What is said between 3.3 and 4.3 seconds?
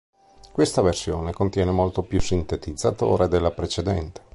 precedente.